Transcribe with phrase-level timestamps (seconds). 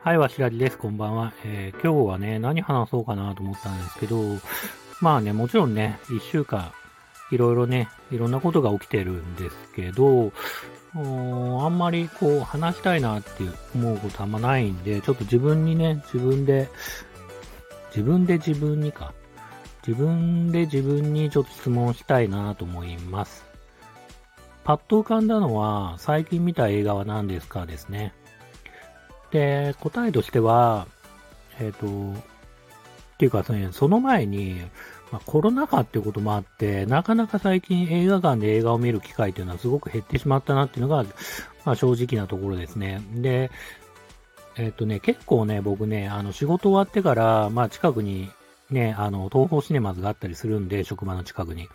[0.00, 0.76] はい、わしらじです。
[0.76, 1.32] こんばんは。
[1.44, 4.20] えー、今日はね、何話そうかなと思ったんですけど、
[5.00, 6.72] まあね、もちろんね、一週間、
[7.30, 10.32] いろいろね、いろんなことが起きてるんですけど、
[10.94, 10.98] あ
[11.68, 13.30] んまりこう話したいなって
[13.76, 16.68] 思うことあんまないんで、ちょっと自分にね、自分で、
[17.90, 19.14] 自分で自分にか。
[19.86, 23.51] 自分で自分にちょっと質問したいなと思います。
[24.64, 28.14] パッと浮かんだのは、最近見た映画は何ですかですね。
[29.30, 30.86] で、答えとしては、
[31.58, 34.60] えっ、ー、と、っていうか、その前に、
[35.10, 41.04] まあ、コロナ禍っていうこともあって、なかなか最近映画館で映画を見る機会っていうのはすごく減ってしまったなっていうのが、
[41.64, 43.02] まあ、正直なところですね。
[43.14, 43.50] で、
[44.56, 48.30] えっ、ー、とね、結構ね、僕ね、あの、仕事終わってから、まあ、近くに
[48.72, 51.68] ね、あの、東方シネマズがあったりするんで、職場の近くに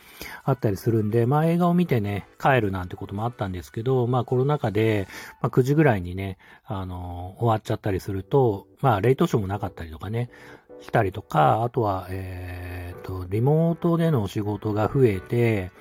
[0.43, 5.07] あったりするんで、まあ映画を見てね、帰るなんてこともあったんですけど、まあコロナ禍で、
[5.41, 10.29] まあ9時ぐらいにね、あの、終わっちゃったりすると、まあレイトショーもなかったりとかね、
[10.81, 15.71] したりとか、あとは、えっ、と、リモートでの仕事が増えて、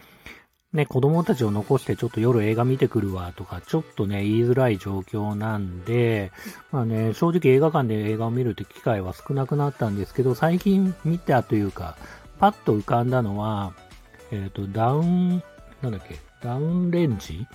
[0.77, 6.31] ね、子供たちを残してちょっと夜映画見てくるわとか、ちょっとね、言いづらい状況なんで、
[6.71, 11.97] まあね、正直映画館で映画を見るって機会は少なくなったんですけど、最近見たというか、
[12.39, 13.73] パッと浮かんだのは、
[14.31, 15.43] えっ、ー、と、ダウン、
[15.83, 17.47] なんだっけ、ダウンレンジ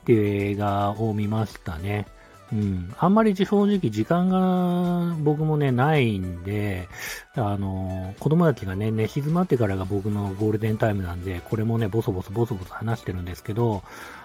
[0.00, 2.06] っていう映画を見ましたね。
[2.52, 2.94] うん。
[2.98, 6.88] あんまり正直時間が僕もね、ないんで、
[7.34, 13.82] あの、子供たちがね、寝静まってからが僕のゴールデンタイムなんで、これもね、ボソボソボソボソ話してるんですけど、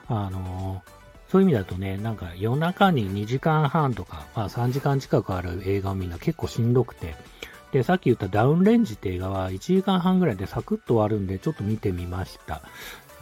[0.08, 0.82] あの、
[1.30, 7.16] そういう意味だとね、なんか夜中に2時間半とか、まあ3時間近くある映画を見るの結構しんどくて、
[7.72, 12.62] で、さっき言ったダウンレンジって映画は1時間半ぐらいでサクッと終わるんで、ちょっと見てみました。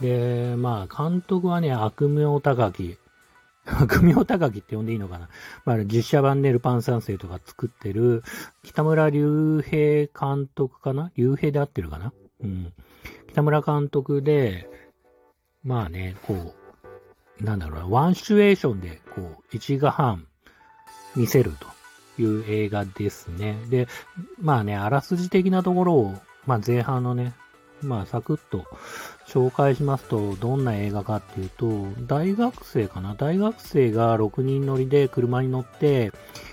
[0.00, 2.96] で、まあ、監督はね、悪名高き、
[3.88, 5.28] 組名高木って呼んでいいのかな？
[5.64, 8.22] まあ、実写版ネルパン三世とか作ってる、
[8.62, 11.10] 北村隆平監督かな？
[11.16, 12.12] 隆平で合ってるかな？
[12.42, 12.72] うん。
[13.30, 14.68] 北村監督で、
[15.62, 16.54] まあね、こ
[17.40, 20.26] う、なんだろうな、ワンシチュエーションで、こう、一画半
[21.16, 21.52] 見せる
[22.16, 23.56] という映画ですね。
[23.70, 23.88] で、
[24.38, 26.14] まあね、あらすじ的なところを、
[26.46, 27.32] まあ前半のね、
[27.84, 28.64] まあサクッと
[29.26, 33.14] 紹介しますと、どんな映画かっていうと、大学生かな？
[33.14, 36.12] 大学生が6人乗りで車に乗って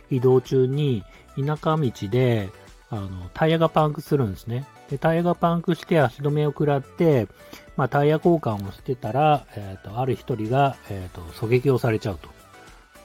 [0.10, 1.04] 移動中に
[1.38, 2.50] 田舎道で、
[2.90, 4.66] あの、タイヤがパンクするんですね。
[4.90, 7.30] で、タイヤがパンクして足止めを食らって、
[7.78, 12.30] まあ、タイヤ交換をしてたら、えっ、ー、と、ある一人が、えっ、ー、と、狙撃をされちゃうと。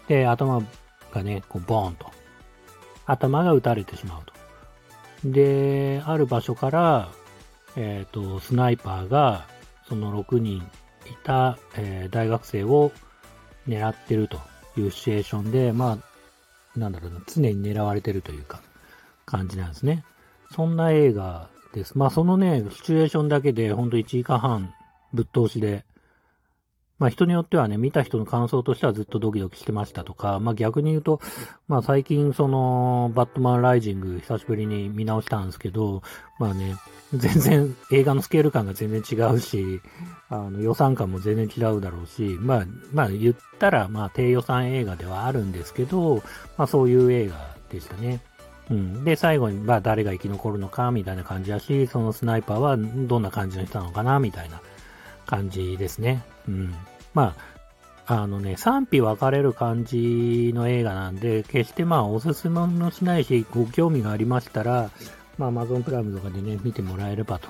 [0.09, 0.61] で、頭
[1.13, 2.07] がね、こう、ボーンと。
[3.07, 4.33] 頭が撃たれてしまうと。
[5.25, 7.09] で、ある場所から、
[7.77, 9.47] えっ、ー、と、スナイパーが、
[9.89, 10.63] その6人い
[11.23, 12.91] た、えー、大学生を
[13.69, 14.41] 狙ってると
[14.77, 15.99] いうシチュエーションで、ま
[16.75, 18.61] あ、なんだろうな、常に狙われてるというか、
[19.25, 20.05] 感じなんですね。
[20.55, 21.97] そんな映画です。
[21.97, 24.73] まあ、そのね、シチュエーションだけで、ほんと1時間半
[25.13, 25.85] ぶっ通しで
[26.99, 31.21] まあ人によってはね、見た人の感想としてはずっとドキドキしてましたとか、まあ逆に言うと、
[31.69, 36.03] まあ最近その、バットマンライジング久しぶりに見直したんですけど、
[36.39, 36.75] まあね、
[37.15, 39.81] 全然映画のスケール感が全然違うし、
[40.29, 46.23] あの予算感も全然違うだろうし、まあ、まあ言ったらまあ低予算映画ではあるんですけど、
[46.57, 48.21] まあそういう映画でしたね。
[48.71, 49.05] うん。
[49.05, 54.61] で、最後に、まあ誰が生き残るのか、みたいな感じだし、そのスナイパーはどんな感じの人なのかな、みたいな
[55.27, 56.25] 感じですね。
[56.49, 56.75] うん。
[57.15, 57.57] まあ、
[58.09, 64.91] あのね、賛否分かれる感じの映画なんで、決してまあおすすめもしないし、ご興味がありましたら、
[65.39, 67.49] まあ Amazon プライムとかでね、見てもらえればと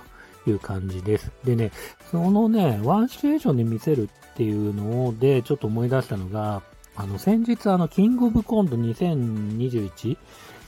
[0.48, 1.30] いう感じです。
[1.44, 1.72] でね、
[2.10, 6.62] そのね、ワンシチュエーションで見せるっていうので、ちょっと思い出したのが、
[6.96, 10.16] あの、先日あの、キングオブコント2021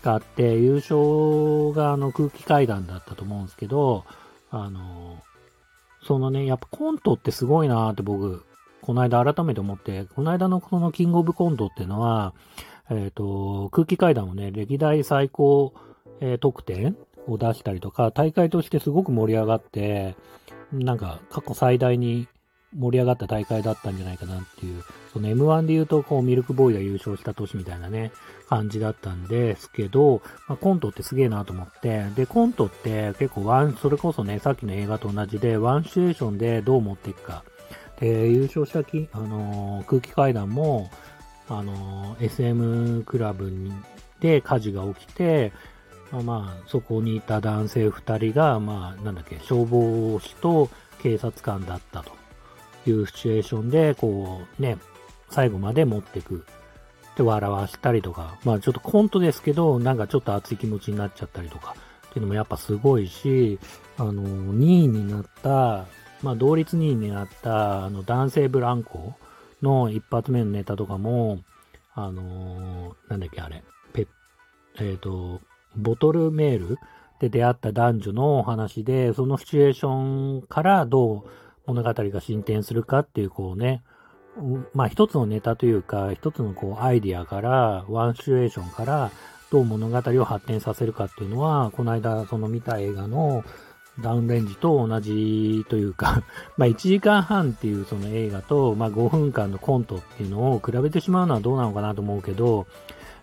[0.03, 4.05] があって、優勝があの空気階段だったと思うんですけど、
[4.51, 5.23] あの、
[6.09, 8.43] そのね、やっぱコントってすごいなーって僕、
[8.81, 12.33] この間改めて思って、この間のこのキングオブコントっていうのは、
[12.89, 15.75] えっ、ー、と、空気階段をね、歴代最高、
[16.21, 16.97] えー、得点
[17.27, 20.17] を出したりとか、大会としてすごく盛り上がって、
[20.73, 22.27] なんか過去最大に
[22.77, 24.83] 盛り上がった大会だったんじゃないかなっていう、
[25.13, 28.13] その M1 で言うと、こう、ミルクボーイが優勝した年みたいなね、
[28.49, 37.45] 感じだったんですけど、まあ、コントってすげえなと思って、で、コントって結構ワン、それこそね、さっきの映画と同じで、ワンシチュエーションでどう持っていくか。
[38.01, 40.91] で、優勝したき、あのー、空気階段も、
[41.49, 43.73] あのー、SM クラブに
[44.21, 45.53] で火事が起きて、
[46.11, 50.71] まあ、まあ、そこにいた男性二人が、まあ、なんだっけ、消防士と
[51.03, 52.18] 警察官だったと。
[52.91, 54.79] いうシチュエーションで、こう、ね、
[55.31, 56.45] 最後まで持っていく。
[57.17, 61.75] で、笑わしたりとか、まあちょっとコントですけど、なんかちょっと熱い気持ちになっちゃったりとか、
[62.09, 63.59] っていうのもやっぱすごいし、
[63.97, 65.87] あの、2位になった、
[66.23, 69.15] まあ同率2位になった、あの、男性ブランコ
[69.63, 71.41] の一発目のネタとかも、
[71.95, 74.07] あのー、なんだっけあれ、ペ
[74.79, 75.41] えっ、ー、と、
[75.77, 76.79] ボトルメール
[77.21, 81.31] で出会った男女のお話で、そのシチュエーションからどう
[81.69, 83.83] 物語が進展するかっていう、こうね、
[84.75, 89.11] まあ一つのネタというか、一つのこうアイディアから、ワンシチュエーションから、
[89.51, 93.45] どう物語を発展させるかっていうのは、この間その見た映画の
[94.01, 96.23] ダウンレンジと同じというか
[96.57, 102.67] まあ1時間半っていうその映画と、まあ5分間のコントっていうのを比べてしまうのはどうなのかなと思うけど、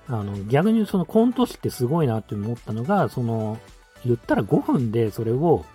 [0.07, 3.57] あの、逆にそのコント師ってすごいなって思ったのが、その、
[4.05, 5.65] 言ったら5分でそれを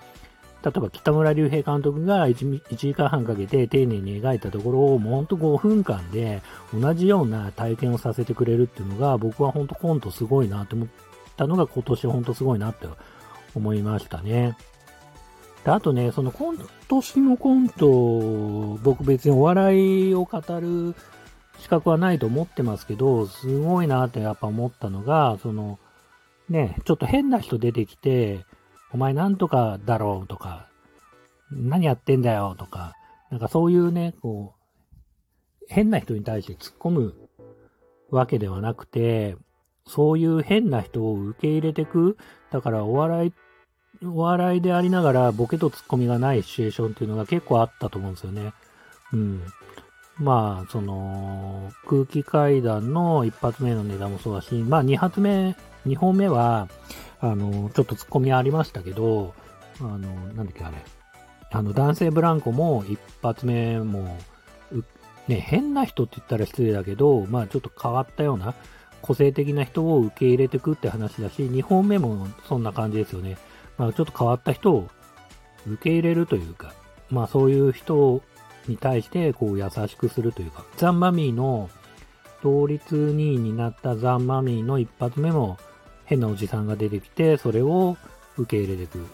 [0.63, 6.43] 例えば北村隆平監督が 1, 1時間半かけて丁寧に描いたところをもうほんと5分間で
[6.75, 10.89] 同じような体験をさせてくれるっていうのが僕はほんとコントすごいなって思っ
[11.37, 12.87] たのが今年ほんとすごいなって
[13.55, 14.57] 思いましたね。
[15.65, 16.57] であとね、その今
[16.89, 20.95] 年のコント、僕別にお笑いを語る
[21.59, 25.79] 資格はないと思ってますけど、すごいなってやっぱ思ったのが、その、
[26.49, 28.47] ね、ちょっと変な人出てきて、
[28.93, 30.69] お前なんとかだろうとか、
[31.51, 32.95] 何やってんだよとか、
[33.31, 34.61] なんかそういうね、こう、
[35.69, 37.15] 変な人に対して突っ込む
[38.11, 39.37] わけではなくて、
[39.87, 42.17] そういう変な人を受け入れてく。
[42.51, 43.33] だからお笑い、
[44.05, 48.53] お笑いでありながらボケとツッコミがないシチュエーションっていうのが結構あったと思うんですよね。
[49.13, 49.43] うん。
[50.19, 55.57] まあ、その、空気階段の一発目のネタもそうだし、まあ二発目、
[55.87, 56.69] 二本目は、
[57.21, 59.35] あの、ちょっと突っ込みありましたけど、
[59.81, 60.77] あの、なんだっけあれ。
[61.53, 64.17] あの、男性ブランコも一発目も、
[65.29, 68.55] ね、変な人って言ったら失礼だけど、まあちょっと変わったような、
[69.03, 73.37] 個性的な人を受け入れてくって話だし、2本目もそんな感じですよね。
[73.79, 74.89] まあちょっと変わった人を
[75.67, 76.73] 受け入れるというか、
[77.11, 78.23] まあそういう人
[78.69, 81.71] に対してこう優しくするというか、ザンマミーの
[82.43, 85.59] 同率2位になったザンマミーの一発目も
[86.11, 87.97] 変なおじさんが出てきて、それを
[88.37, 89.07] 受け入れていく。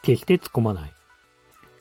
[0.00, 0.92] 決して突っ込まない。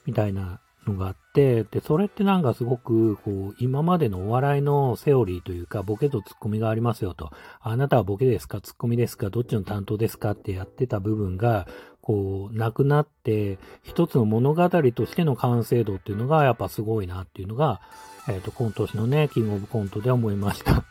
[0.05, 7.31] みたいなのがあって、で、それってなんかすごく、こう、今までのお笑いのセオリーというか、ボケとツッコミがありますよと。
[7.61, 11.65] あなたはボケですかツッコミですかどっちの担当ですかってやってた部分が、
[12.01, 17.79] こう、なくなって、一つの物語としての完成度っていうのが、やっぱすごいなっていうのが、
[18.27, 20.83] えっ、ー、と、今年のね、キングオブコントで思いました。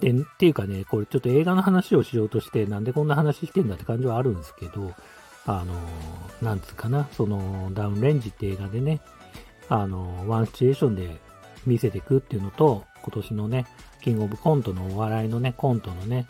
[0.00, 4.92] で、っていうかね、これちょっと映画の話をしようとして、なんでこんな話してんだって感じはあるんですけど、
[5.46, 5.74] あの、
[6.42, 9.00] なんつうかな、その、ダウンレンジって映画でね、
[9.68, 11.16] あの、ワンシチュエーションで
[11.66, 13.66] 見せていくっていうのと、今年のね、
[14.02, 16.26] キングオブコントのお笑いのね、コントのね、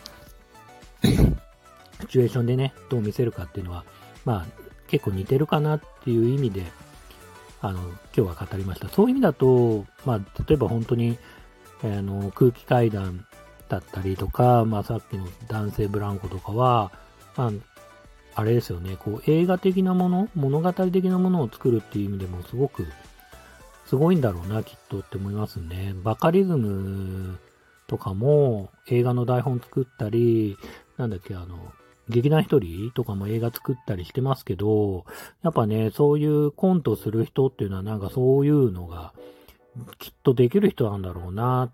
[1.02, 3.84] シチュエーションでね、どう見せるかっていうのは、
[4.24, 4.46] まあ、
[4.88, 6.64] 結構似てるかなっていう意味で、
[7.60, 8.88] あの、今日は語りました。
[8.88, 11.18] そういう意味だと、まあ、例えば本当に、
[11.82, 13.26] あの、空気階段
[13.68, 16.92] だったりとか、まあ、さっきの男性ブランコとかは、
[17.36, 17.50] まあ、
[18.34, 22.86] あれですよね、こう、映画的なもの、物語的なものを作るっていう意味でもすごく、
[23.86, 25.94] すごいんだろうな、きっとって思いますね。
[26.02, 27.38] バカリズム
[27.86, 30.58] とかも映画の台本作ったり、
[30.96, 31.72] なんだっけ、あの、
[32.08, 35.04] 劇団一人とかも映画作ったりしてますけど、
[35.42, 39.12] やっぱね、そういうコントする人っていうのはなんかそういうのが
[39.98, 41.70] きっとできる人なんだろうな。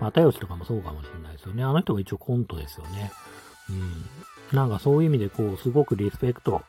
[0.00, 1.64] 又吉とかもそうかもしれないですよね。
[1.64, 3.10] あの人も一応コントですよね。
[3.70, 3.72] う
[4.54, 4.56] ん。
[4.56, 6.62] なんかそういう意味でこう、すごくリスペクト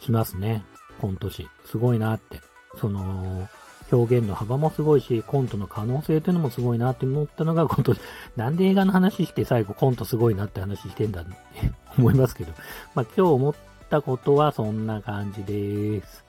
[0.00, 0.64] しますね。
[1.00, 1.48] コント師。
[1.64, 2.40] すごいなって。
[2.78, 3.48] その、
[3.92, 8.00] 表現の幅もすごいし、コントの可能性っていうのもすごいなって思ったのが今年、
[8.36, 11.30] なんで映画の話して最後コントすごいなって話してんだって
[11.98, 12.52] 思いますけど。
[12.94, 13.54] まあ今日思っ
[13.88, 16.24] たことはそんな感じです。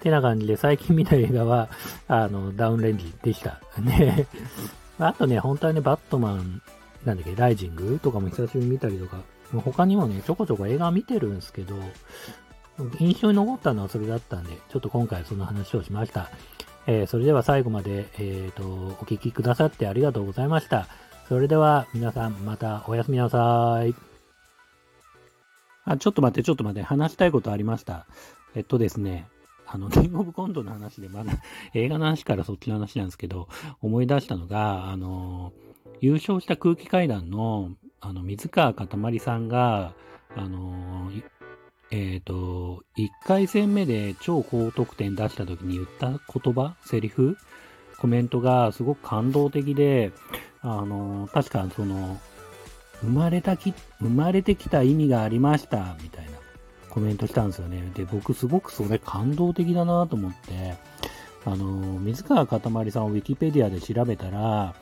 [0.00, 1.68] ってな感じで最近見た映画は、
[2.08, 3.60] あの、ダウンレンジでした。
[3.80, 4.26] ね。
[5.06, 6.62] あとね、本当はね、バットマン、
[7.04, 9.22] なんだっけ、ライジングとかも久しぶりに見たりとか、
[9.58, 11.74] 他にもね、ちょこちょこ映画見てるんですけど、
[12.98, 16.30] 印象に残ったのはそれだったんで、ちょっと今回その話をしました。
[16.86, 20.86] えー、それでは最後まで、えっ、ー、と、お聞きくださってありがとうございました。
[21.28, 23.94] それでは皆さんまたおやすみなさい。
[25.84, 28.06] あ、ちょっと待って、ちょっと待って、話したいことありました。
[28.54, 29.28] えっとですね、
[29.72, 31.32] あの、キングオブコントの話で、まだ
[31.74, 33.48] 映画の話からそっちの話なんですけど、
[33.80, 35.52] 思い出したのが、あの、
[36.00, 39.94] 優勝した空気階段の、あの、水川かたまりさんが、
[40.36, 41.12] あの、
[41.92, 47.36] えっ、と、1回戦目で超高得点出した時に言った言葉、セリフ、
[47.98, 50.12] コメントがすごく感動的で、
[50.62, 52.18] あの、確かその、
[53.02, 56.49] 生まれたき、生まれてきた意味がありました、みたいな。
[56.90, 57.90] コメントしたんですよね。
[57.94, 60.74] で、僕すごくそれ感動的だなと思って、
[61.44, 61.64] あの、
[62.00, 64.74] 水川かたまりさんをウィキペディアで調べたら、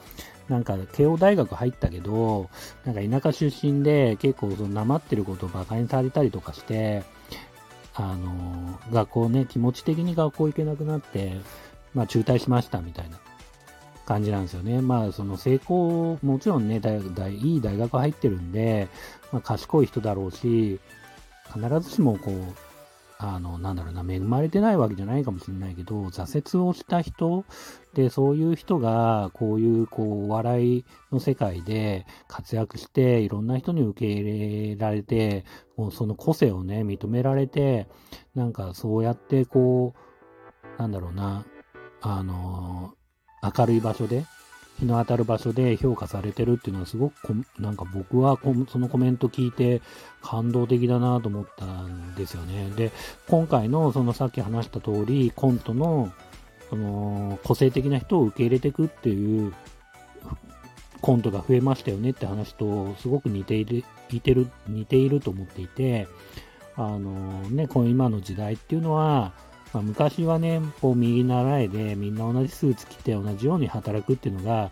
[0.49, 2.49] なんか、慶応大学入ったけど、
[2.85, 7.05] なんか田舎出身で結構そのなまってることを馬鹿にされたりとかして、
[7.95, 11.37] あの、学校ね、気持ち的に学校行けなくなって、
[11.95, 13.19] まあ中退しましたみたいな
[14.07, 14.81] 感じなんですよね。
[14.81, 18.88] まあその成功、もちろんね、大大いい大学入ってるんで、
[19.33, 20.81] まあ賢い人だろうし、
[21.52, 22.69] 必ずしもこう、
[23.21, 27.45] あの、なんだろうな、恵まれてないわけじゃないかもしれないけど、挫折をした人
[27.93, 35.45] で、そういう人が、こういう、こう、笑いの世界で活躍して、いろんな人に受け入れられて、
[35.76, 37.88] もうその個性をね、認められて、
[38.37, 39.95] なんかそうやって、こ
[40.76, 41.45] う、なんだろうな、
[42.00, 42.95] あの、
[43.43, 44.25] 明るい場所で、
[44.78, 49.82] 日の当たる場所で評価されてるっていうのはすごくなんか僕はそのコメント聞いて
[50.23, 52.70] 感動的だなと思ったんですよね。
[52.76, 52.92] で、
[53.28, 56.12] 今回のそのさっき話した通りコントの
[56.70, 59.52] その個性的な人を受け入れていくっていう
[61.00, 66.08] コントが増えましたよねって話とすごく似ている、似てる、似ていると思っていて、
[66.76, 69.32] あのね、この今の時代っていうのは、
[69.73, 74.71] まあ、昔はね、こう右習えでみんな同じスーツ着て同じように働くっていうのが、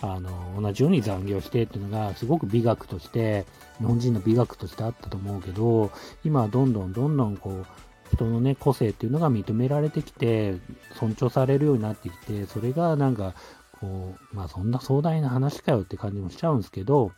[0.00, 3.46] あの、同じように残業してっていうのがすごく美学として、
[3.78, 5.90] 日本人の美学としてあったと思うけど、
[6.24, 7.66] 今はどんどんどんどんこう、
[8.12, 10.54] 人のね、個性っていうのが認められてきて、
[10.98, 13.34] 尊重されるようになってきて、それがなんか、
[13.80, 17.12] こう、まあそんな壮大な話かよって感じもしちゃうんですけど、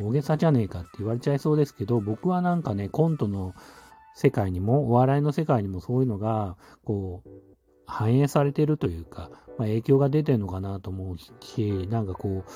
[0.00, 3.54] 大げさじゃねえかって言われちゃいそうですけど、僕はなんかね、コントの
[4.14, 7.30] 世界にも、お笑いの世界にもそういうのが、こう、
[7.86, 12.50] 反映されてるというか、まあ、影響が出てるのかなと思うし、なんかこう、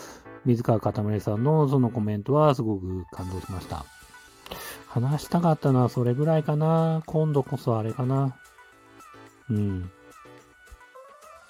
[0.44, 3.84] 水川かたまりさんのそのコメントはすごく感動しました。
[4.88, 7.02] 話したかったのはそれぐらいかな。
[7.06, 8.37] 今度こそあれかな。
[9.50, 9.90] うん。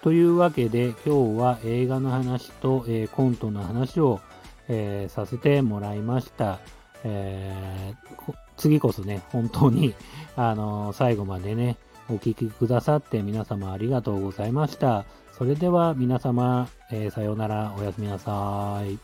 [0.03, 4.21] というわけで、今日は映画の話と、えー、コントの話を、
[4.69, 6.61] えー、させてもらいました。
[7.05, 9.95] えー、次こそね、本当に、
[10.37, 11.77] あのー、最後までね、
[12.09, 15.05] お聴きくださって皆様ありがとうございました。
[15.33, 18.99] それでは皆様、えー、さようなら、おやすみなさい。